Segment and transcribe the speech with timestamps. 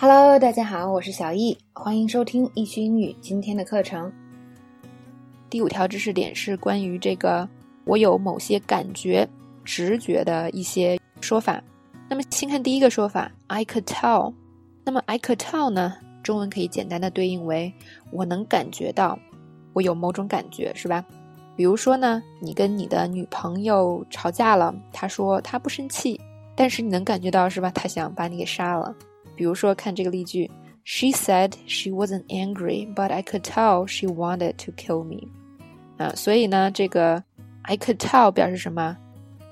[0.00, 4.12] Hello，大家好，我是小易，欢迎收听易趣英语今天的课程。
[5.50, 7.48] 第五条知识点是关于这个
[7.84, 9.28] 我有某些感觉、
[9.64, 11.60] 直觉的一些说法。
[12.08, 14.32] 那么先看第一个说法，I could tell。
[14.84, 17.74] 那么 I could tell 呢，中文可以简单的对应为
[18.12, 19.18] 我能感觉到，
[19.72, 21.04] 我有某种感觉，是吧？
[21.56, 26.20] 比如说呢，你跟你的女朋友吵架了，她说她不生气，
[26.54, 27.68] 但是你能感觉到是吧？
[27.72, 28.94] 她想把你给杀了。
[29.38, 30.50] 比如说，看这个例句
[30.84, 35.28] ：She said she wasn't angry, but I could tell she wanted to kill me。
[35.96, 37.22] 啊，所以呢，这个
[37.62, 38.96] I could tell 表示什么？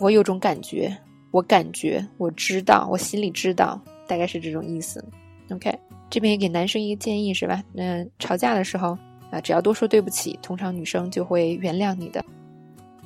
[0.00, 0.98] 我有种感觉，
[1.30, 5.04] 我感觉，我知道，我心里知道，大概是这种意思。
[5.50, 5.72] OK，
[6.10, 7.62] 这边也给男生一个建议是吧？
[7.72, 8.98] 那，吵架的时候
[9.30, 12.24] 啊，只要多说对不起，通常女生就会原谅你的。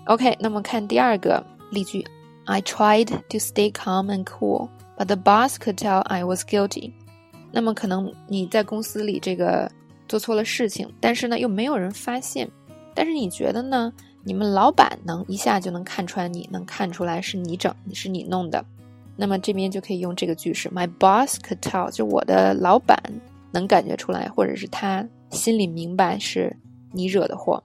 [0.07, 2.03] OK，那么看第二个例句
[2.45, 4.69] ：I tried to stay calm and cool。
[4.97, 6.93] But the boss could tell I was guilty。
[7.51, 9.71] 那么可能你在公司里这个
[10.09, 12.49] 做错了事情，但是呢又没有人发现。
[12.95, 13.93] 但是你觉得呢？
[14.25, 18.65] 你们老板能一下就能看穿你，能看出来是你整，是你弄的。
[19.17, 22.97] 那么这边就可以用这个句式：My boss could tell，就我的老板
[23.51, 26.57] 能感觉出来，或者是他心里明白是
[26.93, 27.61] 你惹的祸。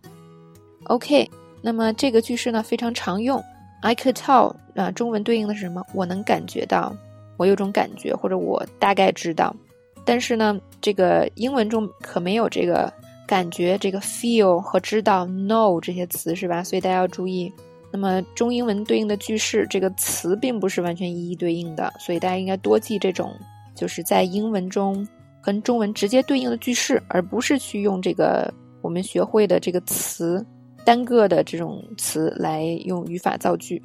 [0.86, 1.30] OK，
[1.61, 3.39] 那么这个句式呢非常常用。
[3.81, 5.86] I could tell 啊，中文对应的是什么？
[5.94, 6.95] 我能感觉到。
[7.38, 9.56] 我有种感觉，或者我大概知道，
[10.03, 12.92] 但是呢，这个英文中可没有这个
[13.28, 16.64] 感觉，这个 feel 和知道 know 这些词是吧？
[16.64, 17.53] 所以大家要注意。
[17.92, 23.31] 那么中英文对应的句式，这个词并不是完全一一对应的，所以大家应该多记这种，
[23.75, 25.08] 就是在英文中
[25.39, 30.44] 跟中文直接对应的句式，而不是去用这个我们学会的这个词
[30.88, 33.83] 单个的这种词来用语法造句。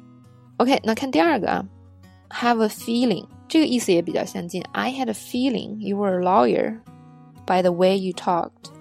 [0.55, 1.65] OK，那看第二个啊
[2.29, 3.25] ，have a feeling。
[3.49, 4.63] 这个意思也比较相近。
[4.71, 6.79] I had a feeling you were a lawyer
[7.45, 8.71] by the way you talked。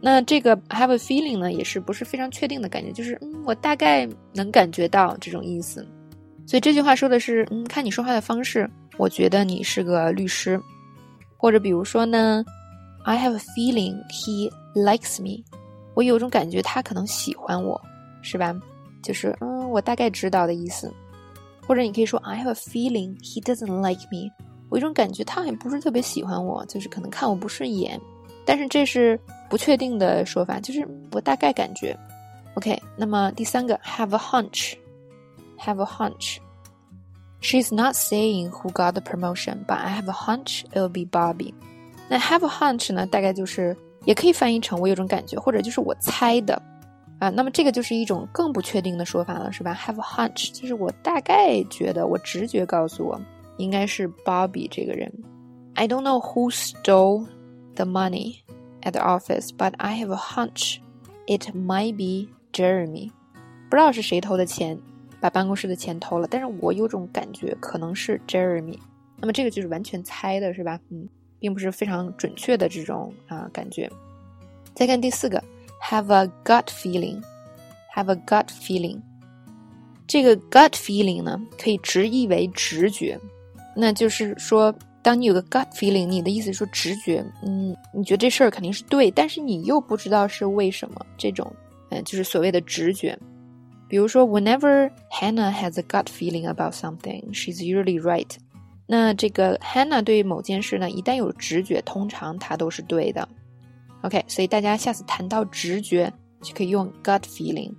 [0.00, 5.84] 那这个 have a feeling 呢，也是不是非常确定的感觉，就是嗯，我大概能感觉到这种意思。
[6.46, 10.60] 所以这句话说的是，嗯，看你说话的方式，我觉得你是个律师。
[11.36, 12.44] 或者比如说呢
[13.04, 15.42] ，I have a feeling he likes me。
[15.96, 17.80] 我有种感觉他可能喜欢我，
[18.20, 18.54] 是吧？
[19.02, 20.92] 就是嗯，我大概知道的意思。
[21.66, 24.30] 或者你可以说，I have a feeling he doesn't like me。
[24.68, 27.98] 我有种感觉，他也不是特别喜欢我，就是可能看我不顺眼。
[28.44, 29.18] 但是这是
[29.48, 31.98] 不确定的说法，就是我大概感觉。
[32.54, 36.36] OK，那么第三个，have a hunch，have a hunch。
[37.40, 41.54] She's not saying who got the promotion, but I have a hunch it'll be Bobby。
[42.08, 46.60] 那 have a hunch 呢，大概就是也可以翻译成我有种感觉，或者就是我猜的。
[47.18, 53.20] 啊，那么这个就是一种更不确定的说法了，是吧？Have a hunch，就是我大概觉得，我直觉告诉我，
[53.56, 55.10] 应该是 Bobby 这个人。
[55.74, 57.26] I don't know who stole
[57.74, 58.40] the money
[58.82, 60.76] at the office, but I have a hunch
[61.26, 63.10] it might be Jeremy。
[63.70, 64.78] 不知道是谁偷的钱，
[65.18, 68.78] 把办公室的钱偷了，但是我有种感觉，可能是 Jeremy。
[69.18, 70.78] 那么这个就是完全猜的，是吧？
[70.90, 71.08] 嗯，
[71.46, 73.88] 并不是非常准确的这种啊感觉。
[74.74, 75.40] 再看第四个。
[75.88, 77.22] Have a gut feeling,
[77.94, 78.98] have a gut feeling。
[80.08, 83.16] 这个 gut feeling 呢，可以直译为直觉。
[83.76, 91.06] 那就是说，当你有个 gut feeling，你的意思是说直觉，嗯，你觉得这事儿肯定是对，但是你又不知道是为什么。
[91.16, 91.54] 这种，
[91.90, 93.16] 嗯，就是所谓的直觉。
[93.86, 98.30] 比如说，Whenever Hannah has a gut feeling about something, she's usually right。
[98.86, 103.28] 那这个 Hannah 对于某件事呢，一旦有直觉，通常它都是对的。
[104.02, 107.74] OK，所以大家下次谈到直觉就可以用 gut feeling。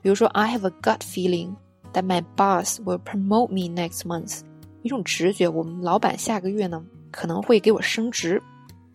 [0.00, 1.54] 比如说，I have a gut feeling
[1.92, 4.42] that my boss will promote me next month。
[4.82, 8.40] 一种直觉，我们老板下个月呢可能会给我升职。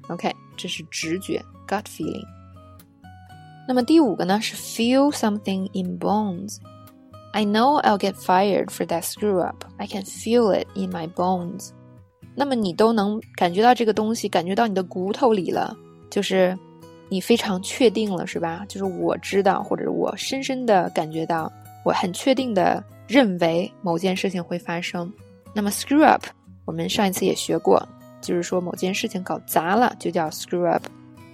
[0.07, 2.25] OK，这是直觉 gut feeling。
[3.67, 6.57] 那么第五个呢是 feel something in bones。
[7.37, 9.63] I know I'll get fired for that screw up.
[9.77, 11.69] I can feel it in my bones。
[12.33, 15.77] 那么你都能感觉到这个东西，感觉到你的骨头里了。
[16.09, 16.57] 就是
[17.09, 18.65] 你非常确定了，是吧？
[18.67, 21.51] 就是我知道，或者我深深的感觉到，
[21.85, 25.13] 我很确定的认为某件事情会发生。
[25.53, 26.23] 那么 screw up，
[26.65, 27.87] 我们上一次也学过，
[28.19, 30.83] 就是说某件事情搞砸了，就叫 screw up。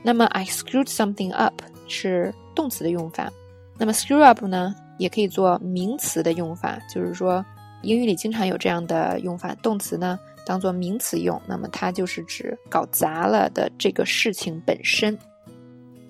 [0.03, 1.53] 那么 I screwed something up
[1.87, 3.31] 是动词的用法。
[3.77, 7.45] 那么 screw up 呢，也可以做名词的用法，就是说
[7.81, 10.17] 英语里经常有这样的用法，动词呢。
[10.45, 15.17] 当做名词用，那么它就是指搞砸了的这个事情本身。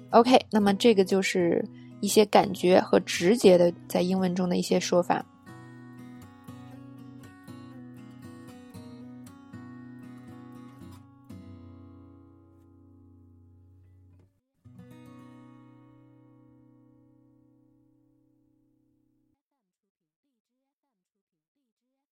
[0.10, 1.64] OK，那么这个就是
[2.02, 5.24] 一些感觉和直接的在英文中的一些说法。